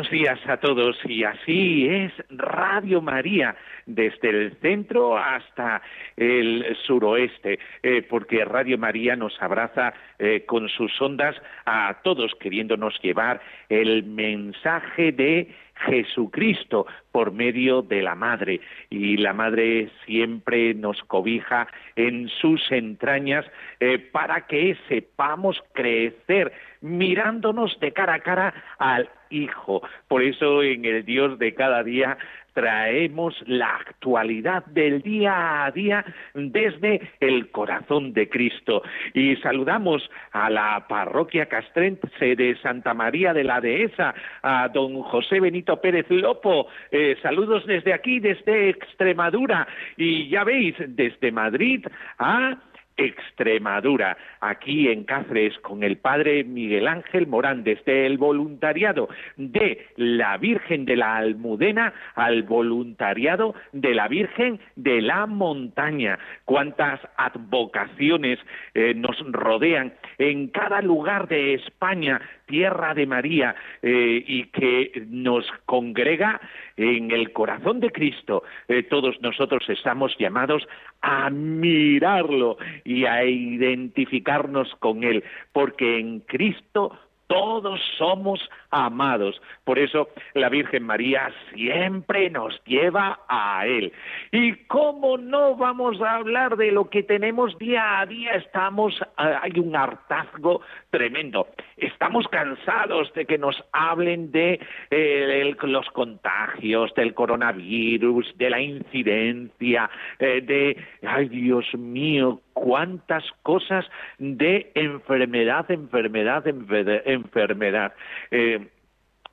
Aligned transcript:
Buenos 0.00 0.18
días 0.18 0.40
a 0.48 0.56
todos 0.56 0.96
y 1.04 1.24
así 1.24 1.86
es 1.86 2.10
Radio 2.30 3.02
María 3.02 3.54
desde 3.84 4.30
el 4.30 4.56
centro 4.62 5.18
hasta 5.18 5.82
el 6.16 6.74
suroeste, 6.86 7.58
eh, 7.82 8.00
porque 8.08 8.42
Radio 8.46 8.78
María 8.78 9.14
nos 9.14 9.34
abraza 9.42 9.92
eh, 10.18 10.44
con 10.46 10.70
sus 10.70 10.98
ondas 11.02 11.36
a 11.66 11.98
todos 12.02 12.32
queriéndonos 12.40 12.98
llevar 13.02 13.42
el 13.68 14.04
mensaje 14.04 15.12
de 15.12 15.54
Jesucristo 15.86 16.86
por 17.12 17.32
medio 17.32 17.82
de 17.82 18.02
la 18.02 18.14
Madre. 18.14 18.60
Y 18.88 19.16
la 19.16 19.32
Madre 19.32 19.90
siempre 20.06 20.74
nos 20.74 21.02
cobija 21.04 21.68
en 21.96 22.28
sus 22.28 22.60
entrañas 22.70 23.44
eh, 23.80 23.98
para 23.98 24.46
que 24.46 24.76
sepamos 24.88 25.62
crecer 25.72 26.52
mirándonos 26.80 27.78
de 27.80 27.92
cara 27.92 28.14
a 28.14 28.20
cara 28.20 28.54
al 28.78 29.08
Hijo. 29.30 29.82
Por 30.08 30.22
eso 30.22 30.62
en 30.62 30.84
el 30.84 31.04
Dios 31.04 31.38
de 31.38 31.54
cada 31.54 31.84
día 31.84 32.18
traemos 32.60 33.34
la 33.46 33.74
actualidad 33.76 34.66
del 34.66 35.00
día 35.00 35.64
a 35.64 35.70
día 35.70 36.04
desde 36.34 37.00
el 37.18 37.50
corazón 37.50 38.12
de 38.12 38.28
Cristo. 38.28 38.82
Y 39.14 39.36
saludamos 39.36 40.10
a 40.32 40.50
la 40.50 40.84
parroquia 40.86 41.46
castrense 41.46 42.36
de 42.36 42.58
Santa 42.62 42.92
María 42.92 43.32
de 43.32 43.44
la 43.44 43.62
Dehesa, 43.62 44.14
a 44.42 44.68
don 44.68 45.00
José 45.04 45.40
Benito 45.40 45.80
Pérez 45.80 46.04
Lopo. 46.10 46.66
Eh, 46.90 47.16
saludos 47.22 47.64
desde 47.64 47.94
aquí, 47.94 48.20
desde 48.20 48.68
Extremadura. 48.68 49.66
Y 49.96 50.28
ya 50.28 50.44
veis, 50.44 50.74
desde 50.86 51.32
Madrid 51.32 51.86
a 52.18 52.58
Extremadura, 53.00 54.16
aquí 54.40 54.88
en 54.88 55.04
Cáceres, 55.04 55.58
con 55.60 55.82
el 55.82 55.96
padre 55.96 56.44
Miguel 56.44 56.86
Ángel 56.86 57.26
Morán, 57.26 57.64
desde 57.64 58.04
el 58.06 58.18
voluntariado 58.18 59.08
de 59.36 59.86
la 59.96 60.36
Virgen 60.36 60.84
de 60.84 60.96
la 60.96 61.16
Almudena 61.16 61.94
al 62.14 62.42
voluntariado 62.42 63.54
de 63.72 63.94
la 63.94 64.06
Virgen 64.08 64.60
de 64.76 65.00
la 65.00 65.26
Montaña. 65.26 66.18
Cuántas 66.44 67.00
advocaciones 67.16 68.38
eh, 68.74 68.92
nos 68.94 69.16
rodean 69.32 69.94
en 70.18 70.48
cada 70.48 70.82
lugar 70.82 71.26
de 71.28 71.54
España, 71.54 72.20
tierra 72.46 72.92
de 72.92 73.06
María, 73.06 73.54
eh, 73.80 74.22
y 74.26 74.44
que 74.46 75.06
nos 75.08 75.46
congrega 75.64 76.40
en 76.76 77.10
el 77.10 77.32
corazón 77.32 77.80
de 77.80 77.90
Cristo. 77.90 78.42
Eh, 78.68 78.82
todos 78.82 79.20
nosotros 79.20 79.62
estamos 79.68 80.16
llamados 80.18 80.66
a 81.02 81.30
mirarlo 81.30 82.58
y 82.90 83.06
a 83.06 83.24
identificarnos 83.24 84.74
con 84.80 85.04
Él, 85.04 85.22
porque 85.52 86.00
en 86.00 86.18
Cristo 86.20 86.98
todos 87.30 87.80
somos 87.96 88.40
amados. 88.72 89.40
Por 89.62 89.78
eso 89.78 90.08
la 90.34 90.48
Virgen 90.48 90.82
María 90.82 91.32
siempre 91.54 92.28
nos 92.28 92.60
lleva 92.64 93.20
a 93.28 93.64
Él. 93.68 93.92
¿Y 94.32 94.54
cómo 94.64 95.16
no 95.16 95.54
vamos 95.54 96.00
a 96.02 96.16
hablar 96.16 96.56
de 96.56 96.72
lo 96.72 96.90
que 96.90 97.04
tenemos 97.04 97.56
día 97.58 98.00
a 98.00 98.06
día? 98.06 98.32
Estamos, 98.32 99.00
ah, 99.16 99.42
hay 99.42 99.52
un 99.60 99.76
hartazgo 99.76 100.62
tremendo. 100.90 101.46
Estamos 101.76 102.26
cansados 102.26 103.12
de 103.14 103.24
que 103.26 103.38
nos 103.38 103.62
hablen 103.70 104.32
de 104.32 104.58
eh, 104.90 105.54
los 105.62 105.86
contagios, 105.90 106.92
del 106.96 107.14
coronavirus, 107.14 108.36
de 108.38 108.50
la 108.50 108.60
incidencia, 108.60 109.88
eh, 110.18 110.40
de, 110.40 110.76
ay 111.06 111.28
Dios 111.28 111.72
mío, 111.74 112.40
cuántas 112.60 113.24
cosas 113.42 113.86
de 114.18 114.70
enfermedad, 114.74 115.70
enfermedad, 115.70 116.46
enfermedad. 116.46 117.94
Eh, 118.30 118.68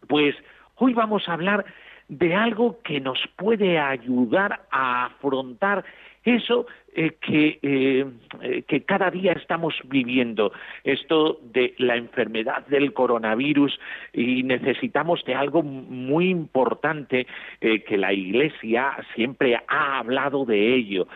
pues 0.07 0.33
hoy 0.75 0.93
vamos 0.93 1.27
a 1.27 1.33
hablar 1.33 1.65
de 2.07 2.33
algo 2.33 2.79
que 2.83 3.01
nos 3.01 3.19
puede 3.35 3.79
ayudar 3.79 4.61
a 4.71 5.07
afrontar 5.07 5.83
eso 6.27 6.67
eh, 6.93 7.15
que, 7.21 7.59
eh, 7.61 8.05
eh, 8.41 8.63
que 8.67 8.81
cada 8.83 9.09
día 9.09 9.31
estamos 9.33 9.75
viviendo, 9.85 10.51
esto 10.83 11.39
de 11.41 11.73
la 11.77 11.95
enfermedad 11.95 12.65
del 12.67 12.91
coronavirus 12.93 13.79
y 14.13 14.43
necesitamos 14.43 15.23
de 15.25 15.35
algo 15.35 15.63
muy 15.63 16.29
importante 16.29 17.27
que 17.61 17.97
la 17.97 18.13
Iglesia 18.13 18.97
siempre 19.15 19.57
ha 19.67 19.99
hablado 19.99 20.45
de 20.45 20.75
ello. 20.75 21.07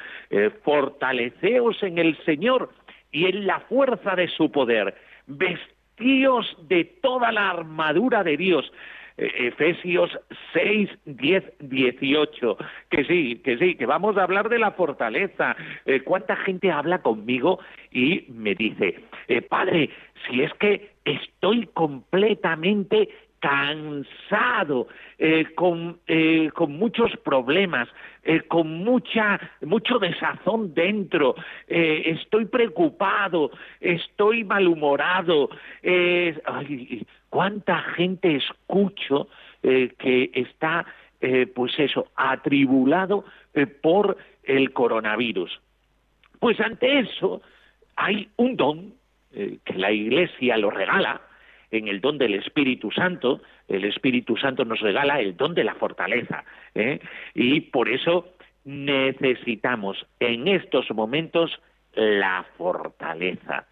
fortaleceos 0.63 1.81
en 1.83 1.97
el 1.97 2.17
Señor 2.25 2.69
y 3.11 3.25
en 3.25 3.45
la 3.45 3.59
fuerza 3.61 4.15
de 4.15 4.27
su 4.27 4.51
poder. 4.51 4.95
Vestíos 5.27 6.57
de 6.67 6.85
toda 6.85 7.31
la 7.31 7.49
armadura 7.49 8.23
de 8.23 8.37
Dios 8.37 8.71
Efesios 9.17 10.11
6, 10.53 10.89
10, 11.05 11.43
18. 11.59 12.57
Que 12.89 13.05
sí, 13.05 13.41
que 13.43 13.57
sí, 13.57 13.75
que 13.75 13.85
vamos 13.85 14.17
a 14.17 14.23
hablar 14.23 14.49
de 14.49 14.59
la 14.59 14.71
fortaleza. 14.71 15.55
Eh, 15.85 16.01
¿Cuánta 16.01 16.35
gente 16.37 16.71
habla 16.71 17.01
conmigo 17.01 17.59
y 17.91 18.25
me 18.29 18.55
dice, 18.55 18.99
eh, 19.27 19.41
padre, 19.41 19.89
si 20.27 20.41
es 20.41 20.53
que 20.55 20.91
estoy 21.05 21.67
completamente 21.73 23.09
cansado, 23.39 24.87
con, 25.55 25.99
con, 26.53 26.71
muchos 26.73 27.17
problemas, 27.23 27.89
con 28.47 28.83
mucha, 28.83 29.39
mucho 29.61 29.97
desazón 29.97 30.75
dentro, 30.75 31.33
estoy 31.67 32.45
preocupado, 32.45 33.49
estoy 33.79 34.43
malhumorado. 34.43 35.49
Ay, 35.81 37.03
¿Cuánta 37.31 37.79
gente 37.95 38.35
escucho 38.35 39.29
eh, 39.63 39.93
que 39.97 40.31
está, 40.33 40.85
eh, 41.21 41.47
pues 41.47 41.71
eso, 41.79 42.09
atribulado 42.17 43.23
eh, 43.53 43.67
por 43.67 44.17
el 44.43 44.73
coronavirus? 44.73 45.61
Pues 46.41 46.59
ante 46.59 46.99
eso 46.99 47.41
hay 47.95 48.27
un 48.35 48.57
don 48.57 48.93
que 49.31 49.73
la 49.75 49.93
Iglesia 49.93 50.57
lo 50.57 50.71
regala, 50.71 51.21
en 51.71 51.87
el 51.87 52.01
don 52.01 52.17
del 52.17 52.33
Espíritu 52.33 52.91
Santo, 52.91 53.39
el 53.69 53.85
Espíritu 53.85 54.35
Santo 54.35 54.65
nos 54.65 54.81
regala 54.81 55.21
el 55.21 55.37
don 55.37 55.55
de 55.55 55.63
la 55.63 55.75
fortaleza. 55.75 56.43
Y 57.33 57.61
por 57.61 57.87
eso 57.87 58.33
necesitamos 58.65 60.05
en 60.19 60.49
estos 60.49 60.91
momentos 60.91 61.61
la 61.93 62.45
fortaleza. 62.57 63.67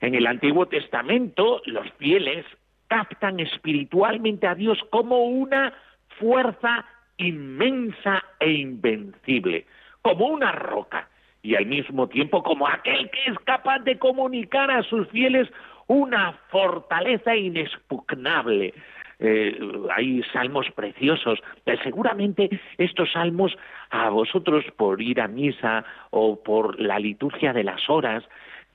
En 0.00 0.16
el 0.16 0.26
Antiguo 0.26 0.66
Testamento 0.66 1.62
los 1.66 1.88
fieles 1.98 2.44
captan 2.88 3.40
espiritualmente 3.40 4.46
a 4.46 4.54
Dios 4.54 4.78
como 4.90 5.24
una 5.24 5.72
fuerza 6.18 6.84
inmensa 7.18 8.22
e 8.40 8.50
invencible, 8.50 9.66
como 10.02 10.26
una 10.26 10.52
roca, 10.52 11.08
y 11.42 11.54
al 11.54 11.66
mismo 11.66 12.08
tiempo 12.08 12.42
como 12.42 12.66
aquel 12.66 13.10
que 13.10 13.30
es 13.30 13.38
capaz 13.40 13.78
de 13.80 13.98
comunicar 13.98 14.70
a 14.70 14.82
sus 14.82 15.08
fieles 15.08 15.48
una 15.86 16.32
fortaleza 16.50 17.36
inexpugnable. 17.36 18.74
Eh, 19.18 19.58
hay 19.94 20.22
salmos 20.32 20.66
preciosos. 20.72 21.38
Eh, 21.64 21.78
seguramente 21.82 22.50
estos 22.76 23.12
salmos 23.12 23.56
a 23.90 24.10
vosotros 24.10 24.64
por 24.76 25.00
ir 25.00 25.20
a 25.20 25.28
misa 25.28 25.84
o 26.10 26.42
por 26.42 26.78
la 26.80 26.98
liturgia 26.98 27.52
de 27.52 27.64
las 27.64 27.88
horas 27.88 28.24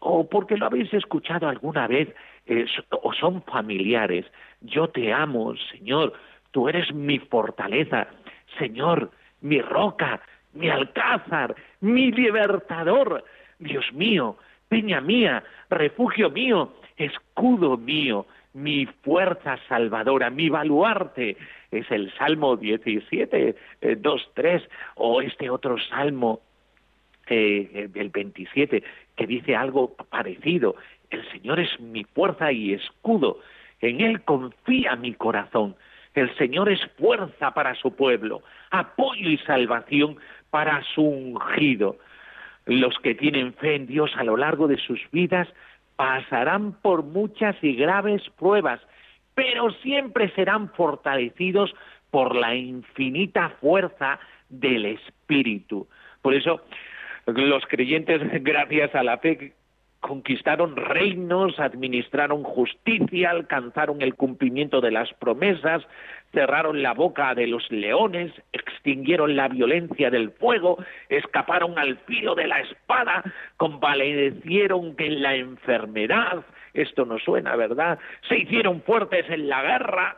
o 0.02 0.28
porque 0.28 0.58
lo 0.58 0.66
habéis 0.66 0.94
escuchado 0.94 1.48
alguna 1.48 1.88
vez 1.88 2.10
o 2.90 3.14
son 3.14 3.42
familiares. 3.44 4.26
Yo 4.62 4.90
te 4.90 5.14
amo, 5.14 5.54
Señor, 5.72 6.14
tú 6.52 6.68
eres 6.68 6.94
mi 6.94 7.20
fortaleza, 7.20 8.08
Señor, 8.58 9.12
mi 9.42 9.62
roca, 9.62 10.20
mi 10.54 10.70
alcázar, 10.70 11.56
mi 11.80 12.12
libertador, 12.12 13.24
Dios 13.60 13.86
mío, 13.94 14.38
peña 14.68 15.02
mía, 15.02 15.44
refugio 15.70 16.30
mío, 16.30 16.74
escudo 16.98 17.78
mío, 17.78 18.26
mi 18.54 18.86
fuerza 18.86 19.58
salvadora, 19.70 20.30
mi 20.30 20.50
baluarte. 20.50 21.38
Es 21.70 21.90
el 21.92 22.12
Salmo 22.18 22.58
17, 22.58 23.56
2, 23.98 24.32
3, 24.34 24.64
o 24.96 25.22
este 25.22 25.50
otro 25.50 25.78
Salmo, 25.90 26.42
eh, 27.28 27.90
el 27.94 28.10
27, 28.10 28.84
que 29.16 29.28
dice 29.28 29.56
algo 29.56 29.96
parecido. 30.10 30.76
El 31.10 31.30
Señor 31.32 31.60
es 31.60 31.80
mi 31.80 32.04
fuerza 32.04 32.52
y 32.52 32.74
escudo. 32.74 33.40
En 33.82 34.02
Él 34.02 34.22
confía 34.24 34.96
mi 34.96 35.14
corazón. 35.14 35.76
El 36.14 36.36
Señor 36.38 36.70
es 36.70 36.82
fuerza 36.98 37.52
para 37.52 37.74
su 37.76 37.96
pueblo, 37.96 38.42
apoyo 38.70 39.30
y 39.30 39.38
salvación 39.40 40.18
para 40.50 40.84
su 40.94 41.04
ungido. 41.04 41.98
Los 42.66 42.98
que 43.00 43.16
tienen 43.16 43.54
fe 43.54 43.76
en 43.76 43.88
Dios 43.88 44.12
a 44.18 44.24
lo 44.24 44.38
largo 44.38 44.68
de 44.68 44.78
sus 44.78 45.00
vidas 45.12 45.48
pasarán 45.96 46.74
por 46.82 47.04
muchas 47.04 47.56
y 47.62 47.76
graves 47.76 48.22
pruebas, 48.38 48.82
pero 49.36 49.72
siempre 49.82 50.30
serán 50.32 50.70
fortalecidos 50.74 51.74
por 52.12 52.36
la 52.36 52.56
infinita 52.56 53.50
fuerza 53.62 54.20
del 54.50 54.86
Espíritu. 54.86 55.88
Por 56.22 56.34
eso, 56.34 56.62
los 57.26 57.66
creyentes, 57.68 58.22
gracias 58.44 58.94
a 58.96 59.04
la 59.04 59.18
fe, 59.18 59.54
conquistaron 60.02 60.76
reinos, 60.76 61.60
administraron 61.60 62.44
justicia, 62.44 63.30
alcanzaron 63.30 64.02
el 64.02 64.16
cumplimiento 64.16 64.82
de 64.82 64.92
las 64.92 65.14
promesas, 65.14 65.84
cerraron 66.34 66.82
la 66.82 66.94
boca 66.94 67.34
de 67.36 67.48
los 67.48 67.72
leones, 67.72 68.32
extinguieron 68.52 69.36
la 69.36 69.48
violencia 69.48 70.10
del 70.10 70.32
fuego, 70.32 70.84
escaparon 71.10 71.78
al 71.78 71.98
filo 72.00 72.36
de 72.36 72.48
la 72.48 72.62
espada, 72.62 73.24
convalecieron 73.58 74.96
en 74.98 75.22
la 75.22 75.36
enfermedad, 75.36 76.44
esto 76.74 77.06
no 77.06 77.20
suena, 77.20 77.56
¿verdad? 77.56 78.00
Se 78.28 78.40
hicieron 78.40 78.82
fuertes 78.82 79.30
en 79.30 79.50
la 79.50 79.62
guerra, 79.62 80.16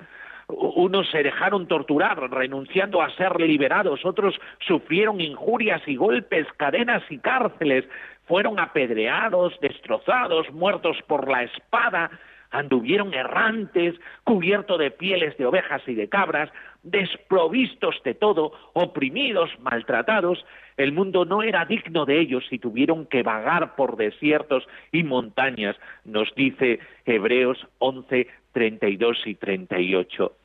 unos 0.56 1.10
se 1.10 1.24
dejaron 1.24 1.68
torturar 1.68 2.20
renunciando 2.32 3.02
a 3.02 3.10
ser 3.16 3.40
liberados, 3.40 4.06
otros 4.06 4.40
sufrieron 4.60 5.22
injurias 5.22 5.82
y 5.88 5.96
golpes, 5.96 6.48
cadenas 6.58 7.04
y 7.10 7.18
cárceles, 7.20 7.86
fueron 8.26 8.60
apedreados, 8.60 9.54
destrozados, 9.62 10.52
muertos 10.52 10.98
por 11.08 11.30
la 11.30 11.44
espada, 11.44 12.10
anduvieron 12.52 13.14
errantes, 13.14 13.96
cubiertos 14.24 14.80
de 14.80 14.92
pieles 14.92 15.36
de 15.38 15.46
ovejas 15.46 15.82
y 15.88 15.96
de 15.96 16.08
cabras, 16.08 16.50
desprovistos 16.84 17.96
de 18.04 18.14
todo, 18.14 18.54
oprimidos, 18.74 19.50
maltratados. 19.60 20.46
El 20.78 20.92
mundo 20.92 21.26
no 21.26 21.42
era 21.42 21.66
digno 21.66 22.06
de 22.06 22.20
ellos 22.20 22.46
y 22.52 22.60
tuvieron 22.60 23.08
que 23.08 23.24
vagar 23.24 23.76
por 23.76 23.98
desiertos 23.98 24.68
y 24.92 25.04
montañas, 25.04 25.76
nos 26.06 26.34
dice 26.36 26.80
Hebreos 27.06 27.68
11, 27.80 28.28
32 28.54 29.28
y 29.28 29.36
38. 29.36 30.43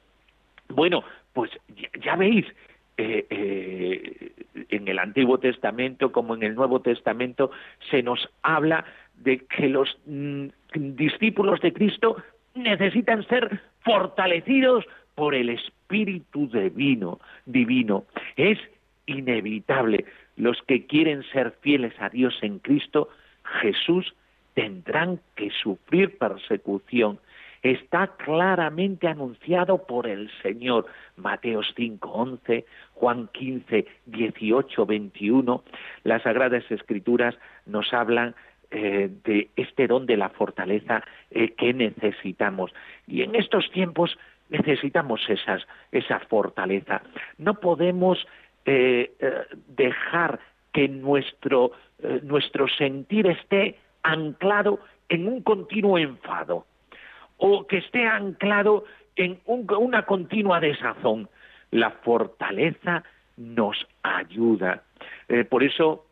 Bueno, 0.69 1.05
pues 1.32 1.50
ya, 2.03 2.17
veis, 2.17 2.47
eh, 2.97 3.26
eh, 3.31 4.32
en 4.70 4.88
el 4.88 4.99
Antiguo 4.99 5.38
Testamento 5.38 6.12
como 6.12 6.35
en 6.35 6.43
el 6.43 6.55
Nuevo 6.55 6.81
Testamento 6.81 7.50
se 7.91 8.03
nos 8.03 8.29
habla 8.43 8.85
de 9.17 9.38
que 9.38 9.69
los 9.69 9.97
mm, 10.06 10.47
discípulos 10.75 11.61
de 11.61 11.73
Cristo 11.73 12.17
necesitan 12.55 13.26
ser 13.29 13.61
fortalecidos 13.81 14.85
por 15.15 15.35
el 15.35 15.50
Espíritu 15.50 16.49
divino, 16.49 17.20
divino. 17.47 18.05
Es 18.37 18.59
inevitable. 19.06 20.05
Los 20.37 20.61
que 20.62 20.87
quieren 20.87 21.25
ser 21.32 21.53
fieles 21.61 21.93
a 21.99 22.09
Dios 22.09 22.38
en 22.43 22.59
Cristo, 22.59 23.09
Jesús, 23.61 24.15
tendrán 24.55 25.20
que 25.35 25.50
sufrir 25.50 26.19
persecución 26.19 27.19
está 27.62 28.08
claramente 28.16 29.08
anunciado 29.08 29.87
por 29.87 30.06
el 30.06 30.31
Señor. 30.43 30.87
Mateos 31.16 31.72
5, 31.76 32.08
11, 32.08 32.64
Juan 32.94 33.28
15, 33.32 33.87
18, 34.06 34.87
21. 34.87 35.64
Las 36.05 36.22
Sagradas 36.22 36.70
Escrituras 36.70 37.37
nos 37.66 37.93
hablan 37.93 38.34
eh, 38.70 39.10
de 39.25 39.49
este 39.56 39.87
don 39.87 40.06
de 40.06 40.16
la 40.16 40.28
fortaleza 40.28 41.02
eh, 41.31 41.55
que 41.55 41.72
necesitamos. 41.72 42.72
Y 43.06 43.22
en 43.22 43.34
estos 43.34 43.70
tiempos 43.70 44.19
necesitamos 44.50 45.20
esa 45.90 46.20
fortaleza. 46.28 47.02
No 47.38 47.55
podemos 47.55 48.26
eh, 48.64 49.12
dejar 49.69 50.40
que 50.72 50.88
nuestro 50.88 51.72
sentir 52.76 53.26
esté 53.26 53.76
anclado 54.02 54.81
en 55.08 55.28
un 55.28 55.43
continuo 55.43 55.99
enfado 55.99 56.66
o 57.38 57.67
que 57.67 57.79
esté 57.79 58.06
anclado 58.06 58.85
en 59.17 59.40
una 59.46 60.05
continua 60.06 60.61
desazón. 60.61 61.29
La 61.70 61.90
fortaleza 61.90 63.02
nos 63.37 63.87
ayuda. 64.02 64.82
Eh, 65.29 65.44
por 65.44 65.62
eso, 65.62 66.06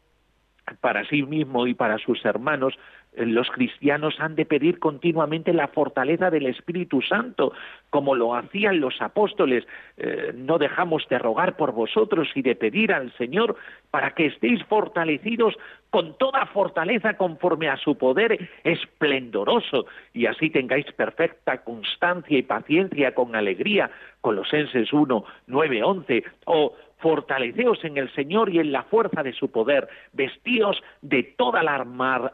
para 0.80 1.04
sí 1.08 1.22
mismo 1.22 1.66
y 1.66 1.74
para 1.74 1.98
sus 1.98 2.24
hermanos, 2.24 2.74
los 3.16 3.50
cristianos 3.50 4.20
han 4.20 4.34
de 4.34 4.44
pedir 4.44 4.78
continuamente 4.78 5.52
la 5.52 5.68
fortaleza 5.68 6.30
del 6.30 6.46
Espíritu 6.46 7.00
Santo, 7.00 7.52
como 7.88 8.14
lo 8.14 8.34
hacían 8.34 8.80
los 8.80 9.00
apóstoles. 9.00 9.66
Eh, 9.96 10.32
no 10.34 10.58
dejamos 10.58 11.08
de 11.08 11.18
rogar 11.18 11.56
por 11.56 11.72
vosotros 11.72 12.28
y 12.34 12.42
de 12.42 12.54
pedir 12.54 12.92
al 12.92 13.12
Señor 13.16 13.56
para 13.90 14.10
que 14.10 14.26
estéis 14.26 14.62
fortalecidos 14.64 15.54
con 15.96 16.12
toda 16.18 16.44
fortaleza 16.44 17.14
conforme 17.14 17.70
a 17.70 17.78
su 17.78 17.96
poder 17.96 18.50
esplendoroso 18.64 19.86
y 20.12 20.26
así 20.26 20.50
tengáis 20.50 20.84
perfecta 20.92 21.64
constancia 21.64 22.36
y 22.36 22.42
paciencia 22.42 23.14
con 23.14 23.34
alegría. 23.34 23.90
Colosenses 24.20 24.92
1, 24.92 25.24
9, 25.46 25.82
11 25.82 26.24
o 26.44 26.74
fortaleceos 26.98 27.82
en 27.84 27.96
el 27.96 28.12
Señor 28.14 28.50
y 28.50 28.58
en 28.58 28.72
la 28.72 28.82
fuerza 28.82 29.22
de 29.22 29.32
su 29.32 29.50
poder, 29.50 29.88
vestíos 30.12 30.82
de 31.00 31.22
toda 31.22 31.62
la 31.62 31.76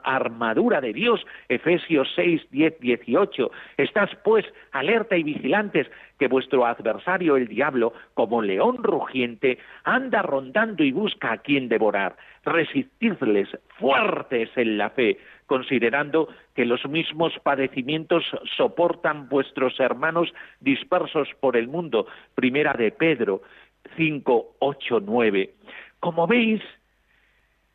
armadura 0.03 0.81
de 0.81 0.93
Dios, 0.93 1.25
Efesios 1.49 2.09
6, 2.17 2.43
10, 2.51 2.81
18. 2.81 3.51
Estás 3.77 4.11
pues 4.25 4.45
alerta 4.73 5.17
y 5.17 5.23
vigilantes, 5.23 5.89
que 6.19 6.27
vuestro 6.29 6.67
adversario 6.67 7.37
el 7.37 7.49
diablo, 7.49 7.93
como 8.15 8.43
león 8.43 8.83
rugiente, 8.83 9.59
anda 9.85 10.23
rondando 10.23 10.83
y 10.85 10.93
busca 10.93 11.33
a 11.33 11.39
quien 11.39 11.69
devorar. 11.69 12.17
Resistidles 12.45 13.49
fuertes 13.79 14.51
en 14.57 14.79
la 14.79 14.91
fe, 14.91 15.19
considerando 15.47 16.29
que 16.55 16.65
los 16.65 16.85
mismos 16.89 17.33
padecimientos 17.43 18.25
soportan 18.57 19.29
vuestros 19.29 19.79
hermanos 19.79 20.33
dispersos 20.61 21.29
por 21.41 21.57
el 21.57 21.69
mundo. 21.69 22.07
Primera 22.35 22.73
de 22.73 22.91
Pedro 22.91 23.43
5, 23.97 24.57
8, 24.59 25.01
9. 25.01 25.55
Como 26.01 26.27
veis, 26.27 26.63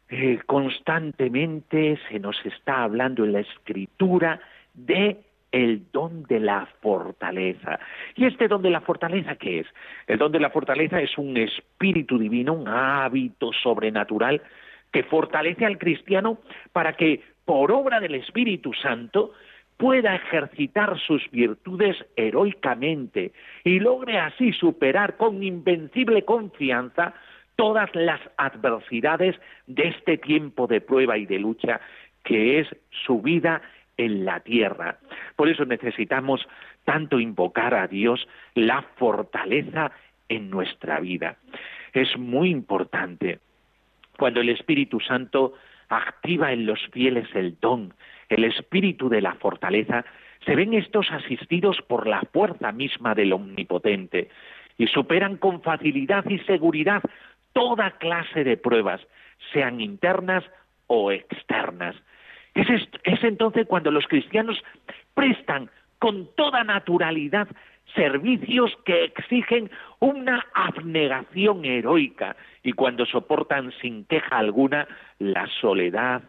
eh, 0.10 0.40
constantemente 0.46 2.00
se 2.10 2.20
nos 2.20 2.38
está 2.46 2.84
hablando 2.84 3.26
en 3.26 3.34
la 3.34 3.42
escritura 3.42 4.40
de 4.74 5.18
el 5.52 5.84
don 5.92 6.24
de 6.24 6.40
la 6.40 6.68
fortaleza. 6.82 7.80
¿Y 8.16 8.26
este 8.26 8.48
don 8.48 8.62
de 8.62 8.70
la 8.70 8.82
fortaleza 8.82 9.36
qué 9.36 9.60
es? 9.60 9.68
El 10.08 10.18
don 10.18 10.32
de 10.32 10.40
la 10.40 10.50
fortaleza 10.50 11.02
es 11.02 11.18
un 11.18 11.38
espíritu 11.38 12.18
divino, 12.18 12.54
un 12.54 12.68
hábito 12.68 13.52
sobrenatural 13.64 14.42
que 14.92 15.04
fortalece 15.04 15.66
al 15.66 15.78
cristiano 15.78 16.40
para 16.74 16.94
que 16.94 17.22
por 17.46 17.72
obra 17.72 18.00
del 18.00 18.16
Espíritu 18.16 18.74
Santo 18.74 19.34
pueda 19.78 20.16
ejercitar 20.16 21.00
sus 21.00 21.30
virtudes 21.32 21.96
heroicamente 22.16 23.32
y 23.64 23.80
logre 23.80 24.18
así 24.18 24.52
superar 24.54 25.18
con 25.18 25.44
invencible 25.44 26.26
confianza 26.26 27.14
todas 27.56 27.94
las 27.96 28.20
adversidades 28.38 29.36
de 29.68 29.90
este 29.90 30.18
tiempo 30.18 30.68
de 30.68 30.82
prueba 30.82 31.18
y 31.18 31.26
de 31.26 31.40
lucha 31.40 31.80
que 32.24 32.60
es 32.60 32.68
su 33.06 33.22
vida 33.22 33.62
en 33.98 34.26
la 34.26 34.40
tierra. 34.42 35.00
Por 35.36 35.50
eso 35.50 35.66
necesitamos 35.66 36.48
tanto 36.86 37.20
invocar 37.20 37.74
a 37.74 37.88
Dios 37.88 38.28
la 38.56 38.84
fortaleza 38.96 39.92
en 40.30 40.50
nuestra 40.50 41.00
vida. 41.00 41.38
Es 41.94 42.18
muy 42.18 42.50
importante 42.50 43.40
cuando 44.18 44.42
el 44.42 44.50
Espíritu 44.50 45.00
Santo 45.00 45.54
activa 45.90 46.52
en 46.52 46.66
los 46.66 46.80
fieles 46.92 47.28
el 47.34 47.58
don 47.60 47.94
el 48.30 48.44
espíritu 48.44 49.10
de 49.10 49.22
la 49.22 49.36
fortaleza, 49.36 50.06
se 50.46 50.56
ven 50.56 50.74
estos 50.74 51.10
asistidos 51.12 51.82
por 51.88 52.08
la 52.08 52.22
fuerza 52.34 52.72
misma 52.72 53.16
del 53.16 53.34
Omnipotente 53.34 54.30
y 54.78 54.88
superan 54.88 55.38
con 55.38 55.62
facilidad 55.62 56.26
y 56.30 56.40
seguridad 56.40 57.02
toda 57.54 57.92
clase 57.98 58.44
de 58.44 58.58
pruebas, 58.58 59.02
sean 59.52 59.82
internas 59.82 60.44
o 60.88 61.12
externas. 61.12 61.96
Es, 62.58 62.90
es 63.04 63.24
entonces 63.24 63.68
cuando 63.68 63.92
los 63.92 64.08
cristianos 64.08 64.58
prestan 65.14 65.70
con 66.00 66.28
toda 66.36 66.64
naturalidad 66.64 67.48
servicios 67.96 68.76
que 68.84 69.06
exigen 69.06 69.70
una 70.00 70.44
abnegación 70.54 71.66
heroica 71.66 72.36
y 72.64 72.74
cuando 72.74 73.06
soportan 73.06 73.72
sin 73.80 74.06
queja 74.06 74.40
alguna 74.40 74.88
la 75.20 75.48
soledad, 75.62 76.24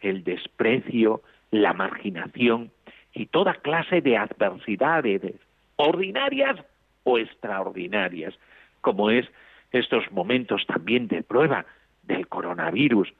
el 0.00 0.22
desprecio, 0.22 1.22
la 1.50 1.72
marginación 1.72 2.70
y 3.12 3.26
toda 3.26 3.54
clase 3.54 4.00
de 4.00 4.16
adversidades, 4.16 5.34
ordinarias 5.76 6.64
o 7.02 7.18
extraordinarias, 7.18 8.34
como 8.80 9.10
es 9.10 9.26
estos 9.72 10.10
momentos 10.12 10.64
también 10.66 11.08
de 11.08 11.24
prueba 11.24 11.66
del 12.04 12.28
coronavirus. 12.28 13.12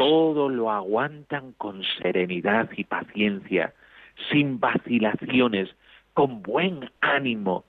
Todo 0.00 0.48
lo 0.48 0.70
aguantan 0.70 1.52
con 1.58 1.82
serenidad 2.00 2.70
y 2.74 2.84
paciencia, 2.84 3.74
sin 4.30 4.58
vacilaciones, 4.58 5.76
con 6.14 6.42
buen 6.42 6.90
ánimo, 7.02 7.64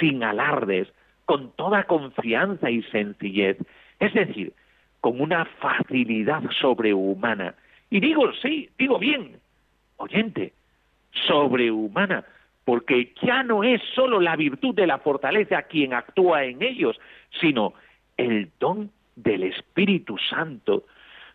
sin 0.00 0.24
alardes, 0.24 0.90
con 1.26 1.50
toda 1.50 1.84
confianza 1.84 2.70
y 2.70 2.82
sencillez. 2.84 3.58
Es 4.00 4.14
decir, 4.14 4.54
con 5.02 5.20
una 5.20 5.44
facilidad 5.44 6.42
sobrehumana. 6.58 7.54
Y 7.90 8.00
digo, 8.00 8.32
sí, 8.40 8.70
digo 8.78 8.98
bien, 8.98 9.38
oyente, 9.98 10.54
sobrehumana, 11.26 12.24
porque 12.64 13.12
ya 13.20 13.42
no 13.42 13.62
es 13.62 13.82
solo 13.94 14.20
la 14.20 14.36
virtud 14.36 14.74
de 14.74 14.86
la 14.86 15.00
fortaleza 15.00 15.60
quien 15.64 15.92
actúa 15.92 16.44
en 16.44 16.62
ellos, 16.62 16.98
sino 17.42 17.74
el 18.16 18.50
don 18.58 18.90
del 19.16 19.42
Espíritu 19.42 20.16
Santo. 20.30 20.84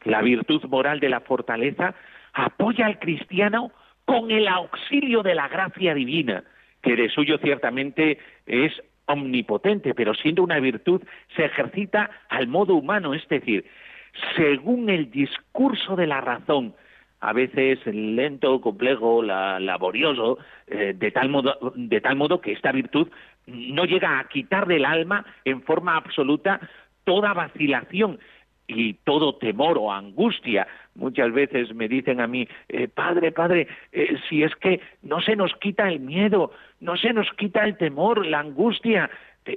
La 0.03 0.21
virtud 0.21 0.63
moral 0.65 0.99
de 0.99 1.09
la 1.09 1.21
fortaleza 1.21 1.93
apoya 2.33 2.85
al 2.85 2.99
cristiano 2.99 3.71
con 4.05 4.31
el 4.31 4.47
auxilio 4.47 5.23
de 5.23 5.35
la 5.35 5.47
gracia 5.47 5.93
divina, 5.93 6.43
que 6.81 6.95
de 6.95 7.09
suyo 7.09 7.37
ciertamente 7.37 8.17
es 8.45 8.71
omnipotente, 9.05 9.93
pero 9.93 10.13
siendo 10.13 10.43
una 10.43 10.59
virtud 10.59 11.01
se 11.35 11.45
ejercita 11.45 12.09
al 12.29 12.47
modo 12.47 12.75
humano, 12.75 13.13
es 13.13 13.27
decir, 13.27 13.65
según 14.35 14.89
el 14.89 15.11
discurso 15.11 15.95
de 15.95 16.07
la 16.07 16.21
razón, 16.21 16.73
a 17.19 17.33
veces 17.33 17.79
lento, 17.85 18.61
complejo, 18.61 19.21
laborioso, 19.21 20.37
eh, 20.67 20.93
de, 20.95 21.11
tal 21.11 21.29
modo, 21.29 21.73
de 21.75 22.01
tal 22.01 22.15
modo 22.15 22.39
que 22.39 22.53
esta 22.53 22.71
virtud 22.71 23.09
no 23.45 23.85
llega 23.85 24.19
a 24.19 24.27
quitar 24.29 24.67
del 24.67 24.85
alma 24.85 25.25
en 25.43 25.61
forma 25.63 25.97
absoluta 25.97 26.59
toda 27.03 27.33
vacilación 27.33 28.19
y 28.69 28.93
todo 29.03 29.35
temor 29.35 29.77
o 29.77 29.91
angustia. 29.91 30.67
Muchas 30.95 31.33
veces 31.33 31.73
me 31.73 31.87
dicen 31.87 32.21
a 32.21 32.27
mí, 32.27 32.47
eh, 32.69 32.87
padre, 32.87 33.31
padre, 33.31 33.67
eh, 33.91 34.15
si 34.29 34.43
es 34.43 34.55
que 34.55 34.79
no 35.01 35.21
se 35.21 35.35
nos 35.35 35.53
quita 35.55 35.89
el 35.89 35.99
miedo, 35.99 36.51
no 36.79 36.95
se 36.95 37.11
nos 37.11 37.29
quita 37.33 37.63
el 37.65 37.77
temor, 37.77 38.25
la 38.25 38.39
angustia, 38.39 39.09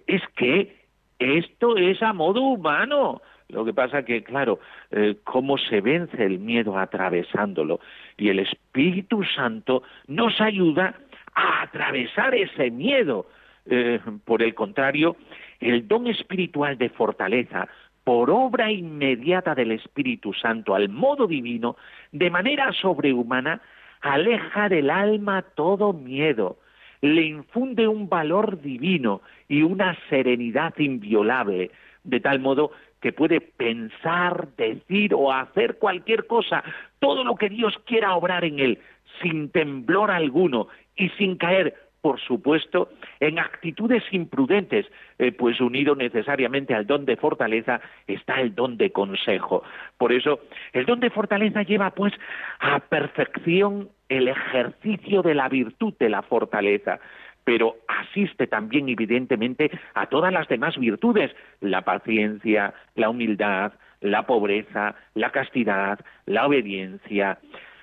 es 0.07 0.23
que 0.37 0.83
esto 1.19 1.77
es 1.77 2.03
a 2.03 2.13
modo 2.13 2.41
humano. 2.41 3.21
Lo 3.49 3.65
que 3.67 3.75
pasa 3.75 4.05
que, 4.05 4.23
claro, 4.23 4.61
eh, 4.91 5.17
cómo 5.25 5.59
se 5.59 5.83
vence 5.83 6.25
el 6.25 6.39
miedo 6.39 6.79
atravesándolo. 6.79 7.81
Y 8.17 8.31
el 8.31 8.39
Espíritu 8.39 9.23
Santo 9.25 9.83
nos 10.07 10.41
ayuda 10.41 10.95
a 11.35 11.63
atravesar 11.63 12.35
ese 12.35 12.71
miedo. 12.71 13.27
Eh, 13.67 14.01
por 14.25 14.43
el 14.43 14.55
contrario, 14.55 15.17
el 15.61 15.87
don 15.87 16.09
espiritual 16.09 16.77
de 16.79 16.89
fortaleza, 16.89 17.69
por 18.05 18.31
obra 18.31 18.71
inmediata 18.71 19.55
del 19.55 19.73
Espíritu 19.73 20.33
Santo 20.33 20.75
al 20.75 20.89
modo 20.89 21.27
divino, 21.27 21.77
de 22.11 22.31
manera 22.31 22.73
sobrehumana, 22.73 23.61
aleja 24.01 24.69
del 24.69 24.91
alma 24.91 25.43
todo 25.43 25.93
miedo, 25.93 26.59
le 27.01 27.23
infunde 27.23 27.89
un 27.89 28.09
valor 28.09 28.61
divino 28.61 29.23
y 29.49 29.63
una 29.63 29.97
serenidad 30.09 30.77
inviolable, 30.79 31.71
de 32.05 32.21
tal 32.21 32.41
modo 32.41 32.73
que 33.01 33.13
puede 33.13 33.41
pensar, 33.41 34.49
decir 34.57 35.13
o 35.15 35.33
hacer 35.33 35.79
cualquier 35.79 36.27
cosa, 36.27 36.63
todo 37.01 37.25
lo 37.25 37.35
que 37.35 37.49
Dios 37.49 37.75
quiera 37.85 38.15
obrar 38.15 38.45
en 38.45 38.61
él, 38.61 38.79
sin 39.21 39.51
temblor 39.51 40.11
alguno 40.11 40.69
y 40.97 41.09
sin 41.11 41.37
caer, 41.37 41.75
por 42.03 42.21
supuesto, 42.21 42.91
en 43.21 43.39
actitudes 43.39 44.03
imprudentes, 44.11 44.87
eh, 45.19 45.31
pues 45.31 45.61
unido 45.61 45.95
necesariamente 45.95 46.75
al 46.75 46.87
don 46.87 47.07
de 47.07 47.17
fortaleza 47.17 47.81
está 48.09 48.41
el 48.41 48.55
don 48.57 48.77
de 48.77 48.91
consejo. 48.91 49.63
Por 49.97 50.13
eso, 50.13 50.41
el 50.73 50.85
don 50.85 50.99
de 50.99 51.11
fortaleza 51.11 51.63
lleva 51.63 51.91
pues 51.91 52.13
a 52.59 52.81
perfección 52.81 53.89
el 54.09 54.27
ejercicio 54.27 55.23
de 55.23 55.35
la 55.35 55.49
virtud 55.49 55.95
de 55.99 56.11
la 56.11 56.23
fortaleza 56.23 57.01
pero 57.45 57.75
asiste 57.89 58.47
también 58.47 58.89
evidentemente 58.89 59.69
a 59.95 60.07
todas 60.07 60.33
las 60.33 60.47
demás 60.47 60.79
virtudes, 60.79 61.35
la 61.61 61.83
paciencia, 61.83 62.73
la 62.95 63.11
humildad, 63.11 63.73
la 64.01 64.27
pobreza, 64.27 64.95
la 65.15 65.31
castidad, 65.31 65.99
la 66.27 66.47
obediencia. 66.47 67.39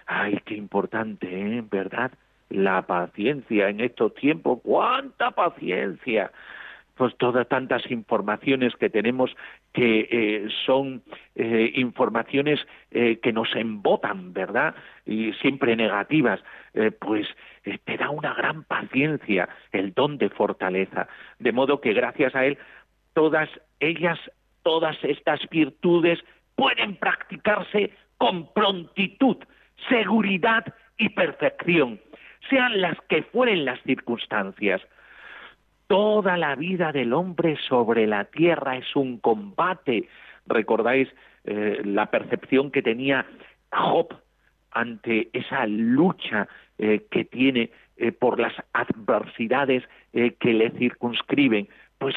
Ay, 0.06 0.40
qué 0.46 0.56
importante, 0.56 1.28
¿eh? 1.28 1.64
¿verdad? 1.70 2.12
La 2.50 2.82
paciencia 2.84 3.70
en 3.70 3.80
estos 3.80 4.14
tiempos, 4.16 4.60
cuánta 4.64 5.32
paciencia. 5.32 6.32
Pues 6.96 7.16
todas 7.16 7.48
tantas 7.48 7.90
informaciones 7.92 8.76
que 8.76 8.90
tenemos 8.90 9.34
que 9.72 10.08
eh, 10.12 10.50
son 10.66 11.02
eh, 11.36 11.72
informaciones 11.76 12.60
eh, 12.92 13.20
que 13.24 13.32
nos 13.32 13.56
embotan, 13.56 14.34
¿verdad? 14.34 14.76
Y 15.06 15.32
siempre 15.34 15.78
negativas, 15.78 16.42
pues 17.00 17.28
te 17.86 17.98
da 17.98 18.10
una 18.10 18.34
gran 18.34 18.64
paciencia, 18.64 19.50
el 19.72 19.94
don 19.94 20.18
de 20.18 20.30
fortaleza, 20.30 21.08
de 21.40 21.52
modo 21.52 21.82
que 21.82 21.94
gracias 21.94 22.36
a 22.36 22.46
él 22.46 22.58
todas 23.14 23.50
ellas, 23.80 24.20
todas 24.64 24.96
estas 25.04 25.40
virtudes 25.50 26.20
pueden 26.56 26.96
practicarse 26.98 27.92
con 28.18 28.52
prontitud, 28.54 29.38
seguridad 29.88 30.66
y 30.98 31.10
perfección, 31.10 32.00
sean 32.48 32.82
las 32.82 32.98
que 33.08 33.24
fueren 33.24 33.66
las 33.66 33.82
circunstancias. 33.84 34.82
Toda 35.88 36.38
la 36.38 36.56
vida 36.56 36.92
del 36.92 37.14
hombre 37.14 37.58
sobre 37.68 38.06
la 38.08 38.26
tierra 38.26 38.78
es 38.78 38.96
un 38.96 39.18
combate. 39.18 40.08
¿Recordáis 40.46 41.10
eh, 41.46 41.82
la 41.84 42.08
percepción 42.12 42.72
que 42.72 42.82
tenía 42.82 43.26
Job 43.72 44.16
ante 44.72 45.30
esa 45.34 45.66
lucha 45.66 46.48
eh, 46.78 47.08
que 47.10 47.26
tiene 47.26 47.72
eh, 47.98 48.12
por 48.12 48.40
las 48.40 48.54
adversidades 48.74 49.84
que 50.12 50.54
le 50.54 50.72
circunscriben? 50.72 51.68
Pues 51.98 52.16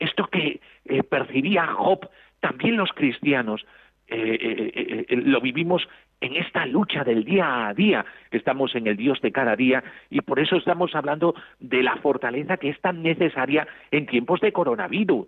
esto 0.00 0.26
que 0.26 0.60
percibía 1.08 1.66
Job, 1.68 2.08
también 2.40 2.76
los 2.76 2.90
cristianos 2.92 3.64
lo 4.08 5.40
vivimos 5.40 5.86
en 6.20 6.36
esta 6.36 6.66
lucha 6.66 7.04
del 7.04 7.24
día 7.24 7.68
a 7.68 7.74
día. 7.74 8.04
Estamos 8.30 8.74
en 8.74 8.86
el 8.86 8.96
Dios 8.96 9.20
de 9.20 9.32
cada 9.32 9.56
día 9.56 9.82
y 10.10 10.20
por 10.20 10.38
eso 10.38 10.56
estamos 10.56 10.94
hablando 10.94 11.34
de 11.58 11.82
la 11.82 11.96
fortaleza 11.96 12.56
que 12.56 12.70
es 12.70 12.80
tan 12.80 13.02
necesaria 13.02 13.66
en 13.90 14.06
tiempos 14.06 14.40
de 14.40 14.52
coronavirus. 14.52 15.26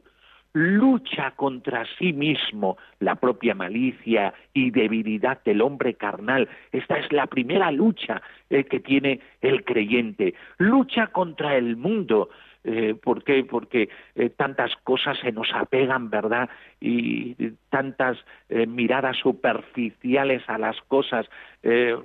Lucha 0.55 1.31
contra 1.31 1.87
sí 1.99 2.13
mismo, 2.13 2.77
la 3.01 3.15
propia 3.15 3.55
malicia 3.55 4.35
y 4.53 4.71
debilidad 4.71 5.43
del 5.45 5.63
hombre 5.63 5.95
carnal. 5.95 6.47
Esta 6.73 6.99
es 6.99 7.11
la 7.11 7.27
primera 7.27 7.73
lucha 7.73 8.21
eh, 8.51 8.65
que 8.65 8.81
tiene 8.81 9.21
el 9.41 9.65
creyente. 9.65 10.35
Lucha 10.59 11.07
contra 11.07 11.57
el 11.57 11.79
mundo, 11.79 12.29
eh, 12.65 12.95
¿Por 12.95 13.25
qué? 13.25 13.45
Porque 13.45 13.89
eh, 14.15 14.31
tantas 14.31 14.75
cosas 14.85 15.19
se 15.19 15.33
nos 15.33 15.53
apegan, 15.53 16.11
¿verdad? 16.11 16.49
Y, 16.81 17.35
tantas 17.71 18.19
eh, 18.49 18.67
miradas 18.67 19.17
superficiales 19.17 20.43
a 20.49 20.59
las 20.59 20.81
cosas 20.83 21.29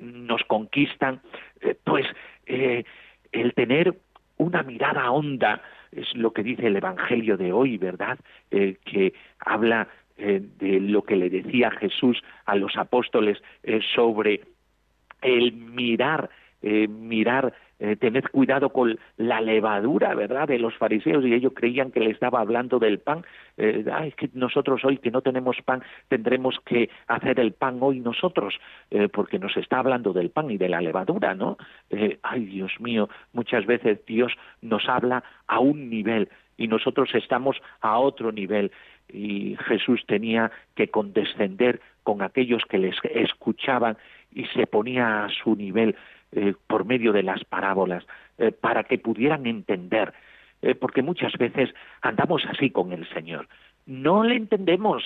nos 0.02 0.44
conquistan. 0.44 1.20
pues 1.84 2.06
el 2.46 3.54
tener 3.56 3.96
una 4.38 4.62
mirada 4.62 5.10
honda 5.10 5.62
es 5.92 6.16
lo 6.16 6.32
que 6.32 6.44
dice 6.44 6.68
el 6.68 6.76
Evangelio 6.76 7.38
de 7.38 7.52
hoy, 7.52 7.78
¿verdad? 7.80 8.20
que 8.52 9.14
habla 9.40 9.88
de 10.16 10.80
lo 10.80 11.02
que 11.02 11.16
le 11.16 11.32
decía 11.32 11.72
Jesús 11.72 12.22
a 12.46 12.56
los 12.56 12.78
apóstoles 12.78 13.42
sobre 13.96 14.42
el 15.24 15.54
mirar, 15.54 16.30
mirar 16.62 17.54
eh, 17.80 17.96
tened 17.96 18.24
cuidado 18.32 18.70
con 18.70 18.98
la 19.18 19.42
levadura, 19.42 20.16
¿verdad?, 20.16 20.48
de 20.48 20.60
los 20.60 20.76
fariseos, 20.76 21.24
y 21.26 21.34
ellos 21.34 21.54
creían 21.56 21.92
que 21.92 22.00
le 22.00 22.12
estaba 22.12 22.40
hablando 22.40 22.80
del 22.80 23.00
pan. 23.00 23.24
Eh, 23.58 23.86
ay, 23.92 24.12
que 24.14 24.30
nosotros 24.34 24.84
hoy 24.84 24.98
que 24.98 25.12
no 25.12 25.22
tenemos 25.22 25.58
pan, 25.64 25.84
tendremos 26.08 26.60
que 26.66 26.90
hacer 27.08 27.40
el 27.40 27.54
pan 27.54 27.78
hoy 27.82 28.00
nosotros, 28.00 28.60
eh, 28.92 29.10
porque 29.10 29.40
nos 29.40 29.56
está 29.58 29.80
hablando 29.80 30.14
del 30.14 30.30
pan 30.30 30.50
y 30.50 30.58
de 30.58 30.70
la 30.70 30.82
levadura, 30.82 31.36
¿no? 31.36 31.58
Ay, 32.24 32.46
Dios 32.46 32.72
mío, 32.80 33.10
muchas 33.34 33.66
veces 33.66 34.06
Dios 34.06 34.34
nos 34.62 34.88
habla 34.90 35.24
a 35.48 35.60
un 35.60 35.90
nivel 35.90 36.30
y 36.58 36.68
nosotros 36.68 37.10
estamos 37.14 37.58
a 37.82 38.00
otro 38.00 38.32
nivel 38.32 38.72
y 39.10 39.56
Jesús 39.68 40.04
tenía 40.06 40.52
que 40.76 40.90
condescender 40.90 41.80
con 42.04 42.22
aquellos 42.22 42.64
que 42.66 42.78
les 42.78 42.96
escuchaban 43.04 43.98
y 44.34 44.46
se 44.48 44.68
ponía 44.68 45.26
a 45.26 45.30
su 45.30 45.56
nivel 45.56 45.96
eh, 46.32 46.54
por 46.68 46.86
medio 46.86 47.14
de 47.14 47.24
las 47.24 47.44
parábolas, 47.46 48.06
eh, 48.38 48.52
para 48.52 48.84
que 48.84 48.98
pudieran 48.98 49.46
entender, 49.46 50.14
eh, 50.62 50.76
porque 50.76 51.02
muchas 51.02 51.34
veces 51.34 51.74
andamos 52.02 52.46
así 52.46 52.70
con 52.70 52.92
el 52.92 53.08
Señor. 53.10 53.48
No 53.86 54.24
le 54.24 54.36
entendemos, 54.36 55.04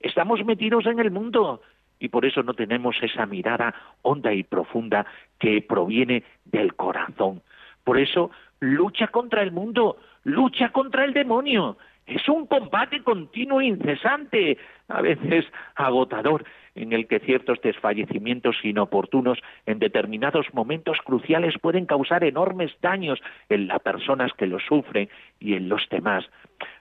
estamos 0.00 0.44
metidos 0.44 0.86
en 0.86 0.98
el 0.98 1.10
mundo 1.10 1.60
y 1.98 2.08
por 2.08 2.24
eso 2.24 2.42
no 2.42 2.54
tenemos 2.54 2.96
esa 3.02 3.26
mirada 3.26 3.74
honda 4.02 4.32
y 4.32 4.42
profunda 4.42 5.06
que 5.38 5.62
proviene 5.62 6.24
del 6.44 6.74
corazón. 6.74 7.42
Por 7.84 7.98
eso 7.98 8.30
lucha 8.60 9.08
contra 9.08 9.42
el 9.42 9.52
mundo, 9.52 9.98
lucha 10.24 10.70
contra 10.70 11.04
el 11.04 11.12
demonio. 11.12 11.76
Es 12.06 12.28
un 12.28 12.46
combate 12.46 13.02
continuo 13.02 13.62
incesante, 13.62 14.58
a 14.88 15.00
veces 15.00 15.46
agotador, 15.74 16.44
en 16.74 16.92
el 16.92 17.06
que 17.06 17.20
ciertos 17.20 17.60
desfallecimientos 17.62 18.56
inoportunos 18.64 19.38
en 19.66 19.78
determinados 19.78 20.46
momentos 20.52 20.98
cruciales 21.04 21.54
pueden 21.60 21.86
causar 21.86 22.24
enormes 22.24 22.72
daños 22.80 23.20
en 23.48 23.68
las 23.68 23.80
personas 23.80 24.32
que 24.32 24.46
lo 24.46 24.58
sufren 24.58 25.08
y 25.38 25.54
en 25.54 25.68
los 25.68 25.88
demás. 25.88 26.28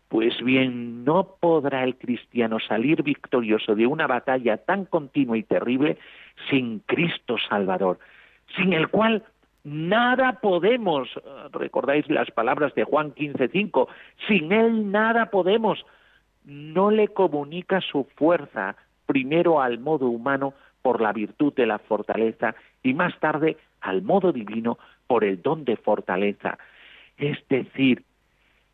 Pues 0.10 0.44
bien, 0.44 1.04
no 1.04 1.38
podrá 1.40 1.84
el 1.84 1.96
cristiano 1.96 2.60
salir 2.60 3.02
victorioso 3.02 3.76
de 3.76 3.88
una 3.88 4.06
batalla 4.08 4.58
tan 4.58 4.86
continua 4.86 5.38
y 5.38 5.44
terrible 5.44 5.98
sin 6.50 6.80
Cristo 6.80 7.38
Salvador, 7.50 7.98
sin 8.56 8.74
el 8.74 8.90
cual 8.90 9.24
nada 9.64 10.40
podemos, 10.42 11.10
recordáis 11.52 12.08
las 12.10 12.30
palabras 12.32 12.76
de 12.76 12.84
Juan 12.84 13.14
15:5, 13.14 13.88
sin 14.28 14.52
él 14.52 14.92
nada 14.92 15.28
podemos. 15.28 15.84
No 16.46 16.92
le 16.92 17.08
comunica 17.08 17.82
su 17.82 18.04
fuerza 18.16 18.76
primero 19.06 19.62
al 19.62 19.80
modo 19.80 20.08
humano 20.08 20.54
por 20.82 21.02
la 21.02 21.14
virtud 21.14 21.54
de 21.54 21.66
la 21.66 21.80
fortaleza 21.80 22.56
y 22.84 22.94
más 22.94 23.18
tarde 23.20 23.58
al 23.82 24.02
modo 24.02 24.32
divino 24.32 24.78
por 25.08 25.24
el 25.24 25.42
don 25.42 25.66
de 25.66 25.78
fortaleza. 25.78 26.58
Es 27.18 27.38
decir, 27.48 28.04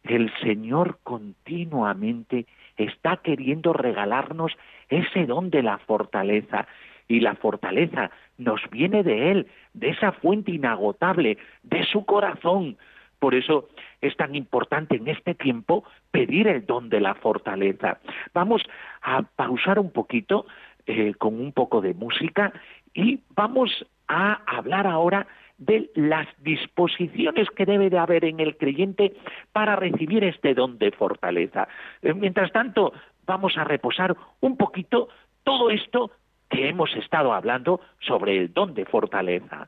el 0.04 0.32
Señor 0.42 1.00
continuamente 1.04 2.46
está 2.78 3.18
queriendo 3.18 3.74
regalarnos 3.74 4.54
ese 4.90 5.26
don 5.26 5.50
de 5.50 5.64
la 5.64 5.78
fortaleza 5.78 6.68
y 7.08 7.20
la 7.20 7.36
fortaleza 7.36 8.12
nos 8.38 8.62
viene 8.70 9.04
de 9.04 9.32
Él, 9.32 9.48
de 9.74 9.90
esa 9.90 10.12
fuente 10.14 10.52
inagotable, 10.52 11.38
de 11.64 11.84
su 11.86 12.06
corazón. 12.06 12.78
Por 13.20 13.36
eso 13.36 13.68
es 14.02 14.16
tan 14.16 14.34
importante 14.36 14.96
en 14.96 15.08
este 15.08 15.36
tiempo 15.36 15.84
pedir 16.12 16.48
el 16.48 16.66
don 16.66 16.90
de 16.90 17.02
la 17.02 17.16
fortaleza. 17.16 18.00
Vamos 18.34 18.64
a 19.02 19.24
pausar 19.24 19.78
un 19.80 19.92
poquito 19.92 20.46
eh, 20.86 21.14
con 21.16 21.40
un 21.40 21.52
poco 21.52 21.82
de 21.82 21.94
música 21.94 22.54
y 22.94 23.20
vamos 23.36 23.86
a 24.08 24.42
hablar 24.46 24.88
ahora 24.88 25.28
de 25.58 25.92
las 25.94 26.28
disposiciones 26.42 27.50
que 27.52 27.66
debe 27.66 27.90
de 27.90 28.00
haber 28.00 28.24
en 28.24 28.40
el 28.40 28.58
creyente 28.58 29.14
para 29.52 29.76
recibir 29.76 30.24
este 30.24 30.54
don 30.54 30.78
de 30.80 30.92
fortaleza. 30.92 31.68
Eh, 32.02 32.14
mientras 32.14 32.52
tanto, 32.52 32.94
vamos 33.26 33.58
a 33.58 33.66
reposar 33.66 34.16
un 34.40 34.58
poquito 34.58 35.10
todo 35.44 35.70
esto 35.70 36.12
que 36.50 36.70
hemos 36.70 36.96
estado 36.96 37.34
hablando 37.34 37.82
sobre 38.00 38.38
el 38.38 38.54
don 38.54 38.74
de 38.74 38.86
fortaleza. 38.86 39.68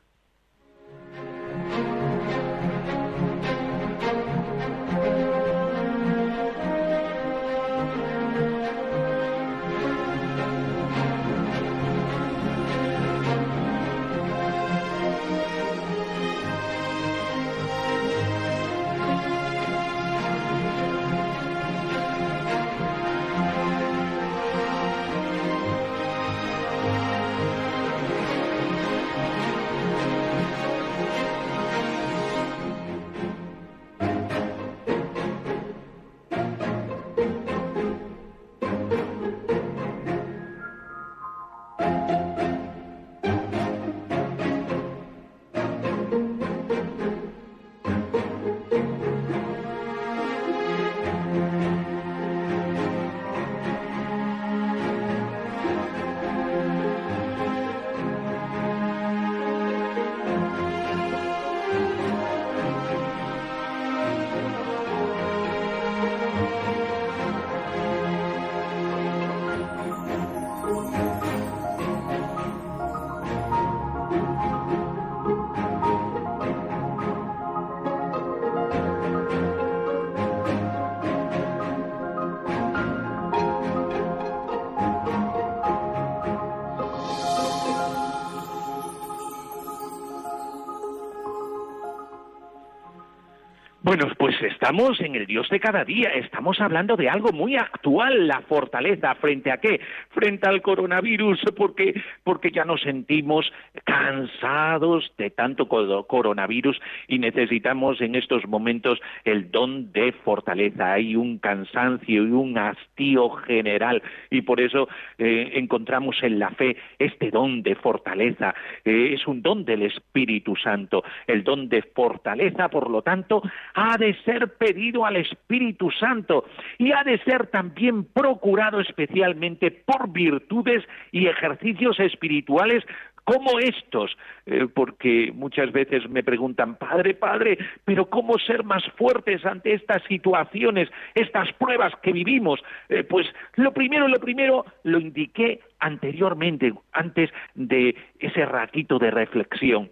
Bueno, 93.84 94.06
pues 94.16 94.40
estamos 94.42 95.00
en 95.00 95.16
el 95.16 95.26
Dios 95.26 95.48
de 95.50 95.58
cada 95.58 95.84
día, 95.84 96.10
estamos 96.10 96.60
hablando 96.60 96.96
de 96.96 97.08
algo 97.08 97.32
muy 97.32 97.56
actual, 97.56 98.28
la 98.28 98.40
fortaleza, 98.42 99.12
¿frente 99.16 99.50
a 99.50 99.56
qué? 99.56 99.80
Frente 100.10 100.48
al 100.48 100.62
coronavirus, 100.62 101.40
porque, 101.56 102.00
porque 102.22 102.52
ya 102.52 102.64
nos 102.64 102.80
sentimos 102.82 103.52
cansados 103.92 105.12
de 105.18 105.28
tanto 105.30 105.68
coronavirus 105.68 106.80
y 107.08 107.18
necesitamos 107.18 108.00
en 108.00 108.14
estos 108.14 108.46
momentos 108.46 108.98
el 109.24 109.50
don 109.50 109.92
de 109.92 110.12
fortaleza. 110.24 110.94
Hay 110.94 111.14
un 111.14 111.38
cansancio 111.38 112.26
y 112.26 112.30
un 112.30 112.56
hastío 112.56 113.28
general 113.30 114.02
y 114.30 114.42
por 114.42 114.60
eso 114.60 114.88
eh, 115.18 115.52
encontramos 115.56 116.16
en 116.22 116.38
la 116.38 116.50
fe 116.50 116.76
este 116.98 117.30
don 117.30 117.62
de 117.62 117.74
fortaleza. 117.74 118.54
Eh, 118.84 119.10
es 119.12 119.26
un 119.26 119.42
don 119.42 119.64
del 119.66 119.82
Espíritu 119.82 120.56
Santo. 120.56 121.04
El 121.26 121.44
don 121.44 121.68
de 121.68 121.82
fortaleza, 121.82 122.68
por 122.68 122.88
lo 122.88 123.02
tanto, 123.02 123.42
ha 123.74 123.98
de 123.98 124.14
ser 124.22 124.54
pedido 124.56 125.04
al 125.04 125.16
Espíritu 125.16 125.90
Santo 125.90 126.46
y 126.78 126.92
ha 126.92 127.04
de 127.04 127.18
ser 127.18 127.48
también 127.48 128.04
procurado 128.04 128.80
especialmente 128.80 129.70
por 129.70 130.10
virtudes 130.10 130.82
y 131.10 131.26
ejercicios 131.26 132.00
espirituales 132.00 132.84
como 133.24 133.58
estos, 133.60 134.16
eh, 134.46 134.66
porque 134.72 135.32
muchas 135.34 135.70
veces 135.72 136.08
me 136.08 136.22
preguntan, 136.22 136.76
Padre, 136.76 137.14
Padre, 137.14 137.58
pero 137.84 138.06
¿cómo 138.06 138.38
ser 138.38 138.64
más 138.64 138.84
fuertes 138.96 139.44
ante 139.46 139.74
estas 139.74 140.02
situaciones, 140.04 140.88
estas 141.14 141.52
pruebas 141.52 141.92
que 142.02 142.12
vivimos? 142.12 142.60
Eh, 142.88 143.04
pues 143.04 143.26
lo 143.54 143.72
primero, 143.72 144.08
lo 144.08 144.18
primero 144.18 144.64
lo 144.82 144.98
indiqué 144.98 145.60
anteriormente, 145.78 146.72
antes 146.92 147.30
de 147.54 147.96
ese 148.18 148.44
ratito 148.44 148.98
de 148.98 149.10
reflexión. 149.10 149.90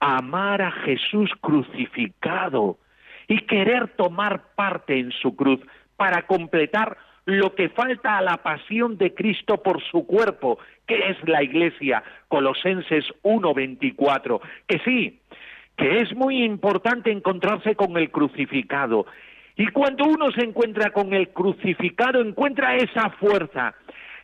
Amar 0.00 0.62
a 0.62 0.70
Jesús 0.70 1.30
crucificado 1.40 2.78
y 3.28 3.38
querer 3.46 3.88
tomar 3.96 4.54
parte 4.54 4.98
en 4.98 5.12
su 5.12 5.36
cruz 5.36 5.60
para 5.96 6.22
completar 6.26 6.96
lo 7.38 7.54
que 7.54 7.68
falta 7.68 8.18
a 8.18 8.22
la 8.22 8.38
pasión 8.38 8.96
de 8.96 9.14
Cristo 9.14 9.62
por 9.62 9.82
su 9.82 10.06
cuerpo, 10.06 10.58
que 10.86 11.10
es 11.10 11.16
la 11.28 11.42
Iglesia, 11.42 12.02
Colosenses 12.28 13.04
1:24, 13.22 14.40
que 14.66 14.78
sí, 14.80 15.20
que 15.76 16.00
es 16.00 16.14
muy 16.14 16.42
importante 16.42 17.10
encontrarse 17.10 17.74
con 17.74 17.96
el 17.96 18.10
crucificado. 18.10 19.06
Y 19.56 19.66
cuando 19.68 20.04
uno 20.04 20.30
se 20.32 20.42
encuentra 20.42 20.90
con 20.90 21.12
el 21.12 21.30
crucificado, 21.30 22.20
encuentra 22.20 22.76
esa 22.76 23.10
fuerza, 23.10 23.74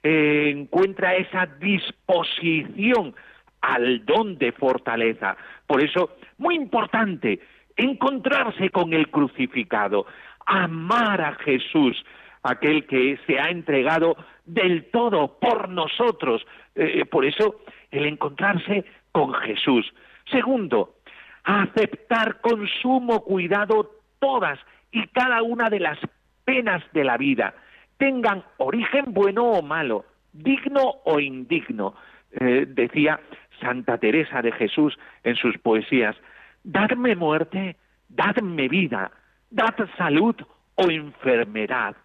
eh, 0.02 0.52
encuentra 0.54 1.14
esa 1.14 1.46
disposición 1.46 3.14
al 3.60 4.04
don 4.04 4.38
de 4.38 4.52
fortaleza. 4.52 5.36
Por 5.66 5.82
eso, 5.82 6.16
muy 6.38 6.54
importante, 6.54 7.40
encontrarse 7.76 8.70
con 8.70 8.92
el 8.92 9.08
crucificado, 9.10 10.06
amar 10.46 11.20
a 11.20 11.34
Jesús, 11.34 12.04
aquel 12.50 12.86
que 12.86 13.18
se 13.26 13.38
ha 13.38 13.50
entregado 13.50 14.16
del 14.44 14.90
todo 14.90 15.38
por 15.38 15.68
nosotros. 15.68 16.46
Eh, 16.74 17.04
por 17.04 17.24
eso, 17.24 17.60
el 17.90 18.06
encontrarse 18.06 18.84
con 19.12 19.32
Jesús. 19.34 19.92
Segundo, 20.30 20.96
aceptar 21.44 22.40
con 22.40 22.66
sumo 22.82 23.22
cuidado 23.22 23.90
todas 24.18 24.58
y 24.90 25.06
cada 25.08 25.42
una 25.42 25.68
de 25.70 25.80
las 25.80 25.98
penas 26.44 26.82
de 26.92 27.04
la 27.04 27.16
vida, 27.16 27.54
tengan 27.98 28.44
origen 28.58 29.06
bueno 29.08 29.44
o 29.44 29.62
malo, 29.62 30.04
digno 30.32 30.96
o 31.04 31.18
indigno. 31.20 31.94
Eh, 32.32 32.66
decía 32.68 33.20
Santa 33.60 33.98
Teresa 33.98 34.42
de 34.42 34.52
Jesús 34.52 34.98
en 35.24 35.36
sus 35.36 35.56
poesías, 35.58 36.16
dadme 36.62 37.16
muerte, 37.16 37.76
dadme 38.08 38.68
vida, 38.68 39.10
dad 39.50 39.74
salud 39.96 40.36
o 40.74 40.90
enfermedad, 40.90 41.96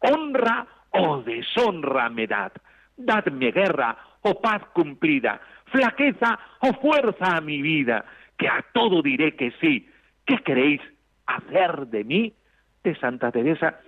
honra 0.00 0.66
o 0.90 1.22
deshonra 1.22 2.08
me 2.08 2.26
dad, 2.26 2.52
dadme 2.96 3.50
guerra 3.50 3.96
o 4.22 4.40
paz 4.40 4.62
cumplida, 4.72 5.40
flaqueza 5.66 6.38
o 6.60 6.72
fuerza 6.74 7.36
a 7.36 7.40
mi 7.40 7.60
vida, 7.62 8.04
que 8.38 8.48
a 8.48 8.64
todo 8.72 9.02
diré 9.02 9.36
que 9.36 9.52
sí. 9.60 9.88
¿Qué 10.26 10.38
queréis 10.38 10.80
hacer 11.26 11.86
de 11.88 12.04
mí? 12.04 12.32
De 12.82 12.94
Santa 12.96 13.30
Teresa. 13.30 13.80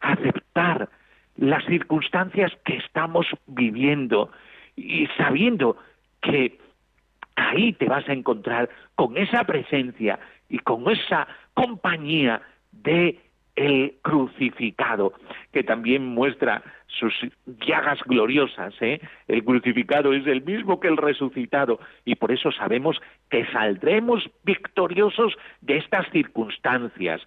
aceptar 0.00 0.90
las 1.36 1.64
circunstancias 1.64 2.52
que 2.64 2.76
estamos 2.76 3.26
viviendo 3.46 4.30
y 4.76 5.06
sabiendo 5.16 5.76
que 6.20 6.58
ahí 7.36 7.72
te 7.72 7.86
vas 7.86 8.08
a 8.08 8.12
encontrar 8.12 8.68
con 8.94 9.16
esa 9.16 9.44
presencia 9.44 10.18
y 10.48 10.58
con 10.58 10.88
esa 10.90 11.26
compañía 11.54 12.42
de 12.70 13.20
el 13.56 13.94
crucificado, 14.02 15.12
que 15.52 15.62
también 15.62 16.04
muestra 16.04 16.62
sus 16.86 17.12
llagas 17.66 18.00
gloriosas. 18.04 18.74
¿eh? 18.80 19.00
El 19.28 19.44
crucificado 19.44 20.12
es 20.12 20.26
el 20.26 20.42
mismo 20.42 20.80
que 20.80 20.88
el 20.88 20.96
resucitado 20.96 21.78
y 22.04 22.16
por 22.16 22.32
eso 22.32 22.50
sabemos 22.52 23.00
que 23.30 23.46
saldremos 23.46 24.28
victoriosos 24.44 25.34
de 25.60 25.78
estas 25.78 26.10
circunstancias. 26.10 27.20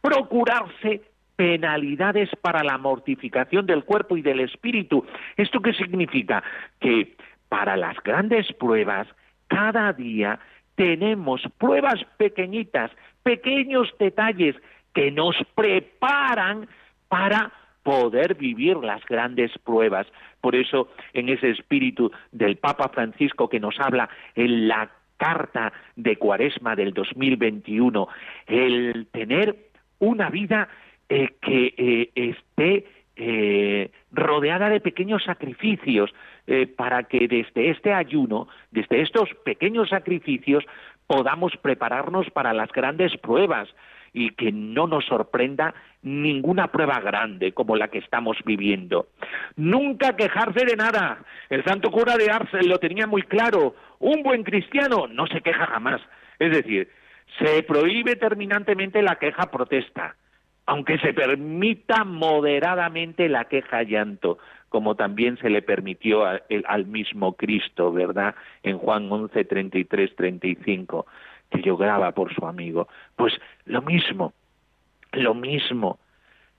Procurarse 0.00 1.02
penalidades 1.36 2.28
para 2.42 2.62
la 2.62 2.76
mortificación 2.76 3.64
del 3.66 3.84
cuerpo 3.84 4.16
y 4.16 4.22
del 4.22 4.40
espíritu. 4.40 5.06
¿Esto 5.36 5.60
qué 5.60 5.72
significa? 5.72 6.42
Que 6.80 7.16
para 7.48 7.76
las 7.76 7.96
grandes 8.02 8.52
pruebas, 8.52 9.08
cada 9.48 9.92
día 9.92 10.38
tenemos 10.74 11.42
pruebas 11.58 12.04
pequeñitas, 12.16 12.90
pequeños 13.22 13.92
detalles 13.98 14.56
que 14.94 15.10
nos 15.10 15.36
preparan 15.54 16.68
para 17.08 17.52
poder 17.82 18.34
vivir 18.34 18.76
las 18.76 19.04
grandes 19.06 19.50
pruebas. 19.58 20.06
Por 20.40 20.54
eso, 20.54 20.88
en 21.12 21.28
ese 21.28 21.50
espíritu 21.50 22.10
del 22.32 22.56
Papa 22.56 22.88
Francisco 22.88 23.48
que 23.48 23.60
nos 23.60 23.78
habla 23.80 24.08
en 24.34 24.68
la 24.68 24.90
carta 25.16 25.72
de 25.96 26.16
Cuaresma 26.16 26.74
del 26.76 26.94
2021, 26.94 28.08
el 28.46 29.06
tener 29.12 29.56
una 29.98 30.30
vida 30.30 30.68
eh, 31.08 31.34
que 31.42 31.74
eh, 31.76 32.10
esté 32.14 32.86
eh, 33.16 33.90
rodeada 34.12 34.70
de 34.70 34.80
pequeños 34.80 35.22
sacrificios, 35.24 36.10
para 36.76 37.04
que 37.04 37.28
desde 37.28 37.70
este 37.70 37.92
ayuno, 37.92 38.48
desde 38.72 39.02
estos 39.02 39.28
pequeños 39.44 39.90
sacrificios, 39.90 40.64
podamos 41.06 41.52
prepararnos 41.62 42.28
para 42.30 42.52
las 42.52 42.72
grandes 42.72 43.16
pruebas 43.18 43.68
y 44.12 44.30
que 44.30 44.52
no 44.52 44.86
nos 44.86 45.04
sorprenda 45.06 45.74
ninguna 46.02 46.68
prueba 46.68 47.00
grande 47.00 47.52
como 47.52 47.76
la 47.76 47.88
que 47.88 47.98
estamos 47.98 48.38
viviendo. 48.44 49.08
Nunca 49.56 50.16
quejarse 50.16 50.64
de 50.64 50.76
nada. 50.76 51.18
El 51.48 51.64
santo 51.64 51.90
cura 51.90 52.16
de 52.16 52.30
Ars 52.30 52.50
lo 52.66 52.78
tenía 52.78 53.06
muy 53.06 53.22
claro. 53.22 53.74
Un 53.98 54.22
buen 54.22 54.42
cristiano 54.42 55.06
no 55.06 55.26
se 55.26 55.40
queja 55.40 55.66
jamás. 55.66 56.00
Es 56.38 56.50
decir, 56.50 56.88
se 57.38 57.62
prohíbe 57.62 58.16
terminantemente 58.16 59.02
la 59.02 59.16
queja 59.16 59.50
protesta, 59.50 60.16
aunque 60.66 60.98
se 60.98 61.12
permita 61.12 62.04
moderadamente 62.04 63.28
la 63.28 63.44
queja 63.44 63.82
llanto, 63.82 64.38
como 64.68 64.94
también 64.94 65.36
se 65.38 65.50
le 65.50 65.62
permitió 65.62 66.24
al 66.24 66.86
mismo 66.86 67.34
Cristo, 67.34 67.92
¿verdad? 67.92 68.34
En 68.62 68.78
Juan 68.78 69.10
11, 69.10 69.44
33, 69.44 70.16
35 70.16 71.06
que 71.50 71.62
lloraba 71.62 72.12
por 72.12 72.34
su 72.34 72.46
amigo. 72.46 72.88
Pues 73.16 73.34
lo 73.64 73.82
mismo, 73.82 74.32
lo 75.12 75.34
mismo. 75.34 75.98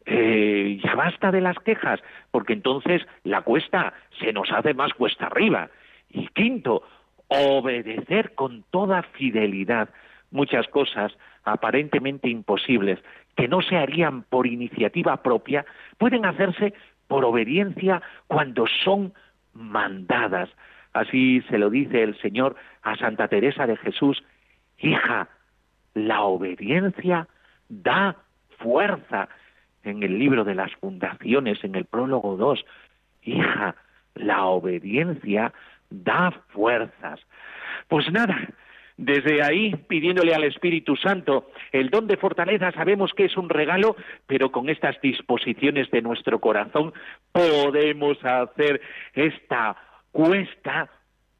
Eh, 0.06 0.80
ya 0.84 0.96
basta 0.96 1.32
de 1.32 1.42
las 1.42 1.58
quejas, 1.60 2.00
porque 2.32 2.54
entonces 2.54 3.02
la 3.24 3.42
cuesta 3.42 3.94
se 4.20 4.34
nos 4.34 4.52
hace 4.52 4.74
más 4.74 4.94
cuesta 4.94 5.28
arriba. 5.28 5.70
Y 6.10 6.28
quinto, 6.28 6.84
obedecer 7.28 8.34
con 8.36 8.64
toda 8.72 9.04
fidelidad 9.04 9.90
muchas 10.32 10.68
cosas 10.68 11.14
aparentemente 11.44 12.30
imposibles 12.30 13.00
que 13.36 13.48
no 13.48 13.62
se 13.62 13.78
harían 13.78 14.24
por 14.24 14.48
iniciativa 14.48 15.22
propia, 15.24 15.66
pueden 15.98 16.26
hacerse 16.26 16.74
por 17.08 17.26
obediencia 17.26 18.02
cuando 18.28 18.66
son 18.84 19.14
mandadas. 19.54 20.50
Así 20.94 21.42
se 21.50 21.58
lo 21.58 21.70
dice 21.70 22.04
el 22.04 22.20
Señor 22.20 22.56
a 22.82 22.98
Santa 22.98 23.28
Teresa 23.28 23.66
de 23.66 23.78
Jesús 23.78 24.24
Hija, 24.82 25.30
la 25.94 26.22
obediencia 26.22 27.28
da 27.70 28.16
fuerza. 28.58 29.30
En 29.84 30.04
el 30.04 30.20
libro 30.20 30.44
de 30.44 30.54
las 30.54 30.72
fundaciones, 30.76 31.64
en 31.64 31.74
el 31.76 31.86
prólogo 31.86 32.38
2, 32.38 32.64
hija, 33.24 33.76
la 34.14 34.46
obediencia 34.46 35.54
da 35.90 36.32
fuerzas. 36.50 37.20
Pues 37.88 38.12
nada, 38.12 38.48
desde 38.98 39.42
ahí, 39.42 39.76
pidiéndole 39.88 40.36
al 40.36 40.44
Espíritu 40.44 40.96
Santo 40.96 41.50
el 41.72 41.90
don 41.90 42.06
de 42.06 42.18
fortaleza, 42.18 42.72
sabemos 42.72 43.12
que 43.14 43.26
es 43.26 43.38
un 43.38 43.50
regalo, 43.50 43.96
pero 44.28 44.52
con 44.52 44.70
estas 44.70 45.02
disposiciones 45.02 45.90
de 45.90 46.04
nuestro 46.04 46.40
corazón 46.40 46.94
podemos 47.32 48.24
hacer 48.24 48.82
esta 49.14 49.76
cuesta 50.12 50.90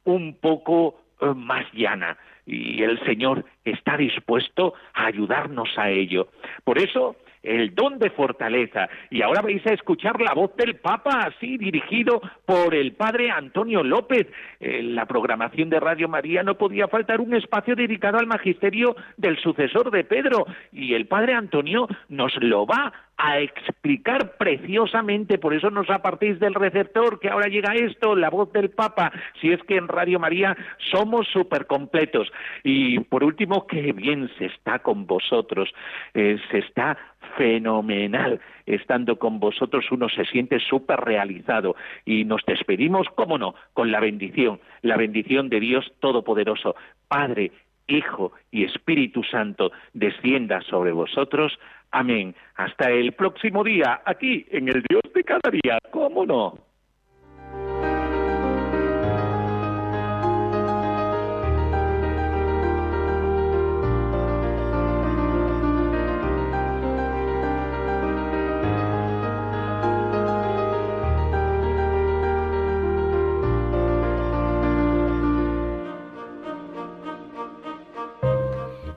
un 0.02 0.34
poco 0.40 1.00
eh, 1.20 1.26
más 1.26 1.64
llana 1.72 2.18
y 2.46 2.82
el 2.82 2.98
Señor 3.04 3.44
está 3.64 3.96
dispuesto 3.96 4.74
a 4.94 5.06
ayudarnos 5.06 5.68
a 5.76 5.90
ello. 5.90 6.28
Por 6.64 6.78
eso, 6.78 7.16
el 7.42 7.74
don 7.74 7.98
de 7.98 8.10
fortaleza. 8.10 8.88
Y 9.10 9.22
ahora 9.22 9.42
vais 9.42 9.66
a 9.66 9.72
escuchar 9.72 10.20
la 10.20 10.34
voz 10.34 10.54
del 10.56 10.76
Papa, 10.76 11.24
así 11.26 11.58
dirigido 11.58 12.20
por 12.46 12.74
el 12.74 12.92
Padre 12.92 13.30
Antonio 13.30 13.82
López. 13.82 14.26
En 14.60 14.94
la 14.94 15.06
programación 15.06 15.68
de 15.70 15.80
Radio 15.80 16.08
María 16.08 16.42
no 16.42 16.56
podía 16.56 16.88
faltar 16.88 17.20
un 17.20 17.34
espacio 17.34 17.74
dedicado 17.74 18.18
al 18.18 18.26
magisterio 18.26 18.96
del 19.16 19.38
sucesor 19.38 19.90
de 19.90 20.04
Pedro. 20.04 20.46
Y 20.72 20.94
el 20.94 21.06
Padre 21.06 21.34
Antonio 21.34 21.88
nos 22.08 22.34
lo 22.36 22.66
va 22.66 22.92
a 23.24 23.38
explicar 23.38 24.36
preciosamente, 24.36 25.38
por 25.38 25.54
eso 25.54 25.70
nos 25.70 25.88
apartéis 25.90 26.40
del 26.40 26.54
receptor, 26.54 27.20
que 27.20 27.28
ahora 27.28 27.46
llega 27.46 27.72
esto, 27.72 28.16
la 28.16 28.30
voz 28.30 28.52
del 28.52 28.70
Papa, 28.70 29.12
si 29.40 29.52
es 29.52 29.62
que 29.62 29.76
en 29.76 29.86
Radio 29.86 30.18
María 30.18 30.56
somos 30.90 31.28
súper 31.28 31.68
completos. 31.68 32.32
Y 32.64 32.98
por 32.98 33.22
último, 33.22 33.68
qué 33.68 33.92
bien 33.92 34.28
se 34.38 34.46
está 34.46 34.80
con 34.80 35.06
vosotros, 35.06 35.72
eh, 36.14 36.36
se 36.50 36.58
está 36.58 36.98
fenomenal 37.36 38.40
estando 38.66 39.16
con 39.20 39.38
vosotros, 39.38 39.84
uno 39.92 40.08
se 40.08 40.24
siente 40.24 40.58
súper 40.58 40.98
realizado 40.98 41.76
y 42.04 42.24
nos 42.24 42.42
despedimos, 42.44 43.06
cómo 43.14 43.38
no, 43.38 43.54
con 43.72 43.92
la 43.92 44.00
bendición, 44.00 44.58
la 44.82 44.96
bendición 44.96 45.48
de 45.48 45.60
Dios 45.60 45.92
Todopoderoso, 46.00 46.74
Padre, 47.06 47.52
Hijo 47.88 48.32
y 48.50 48.64
Espíritu 48.64 49.22
Santo, 49.22 49.70
descienda 49.92 50.60
sobre 50.62 50.92
vosotros. 50.92 51.58
Amén. 51.92 52.34
Hasta 52.56 52.90
el 52.90 53.12
próximo 53.12 53.62
día, 53.62 54.00
aquí 54.04 54.46
en 54.50 54.68
el 54.68 54.82
Dios 54.88 55.02
de 55.14 55.24
cada 55.24 55.50
día. 55.50 55.78
¿Cómo 55.90 56.24
no? 56.26 56.71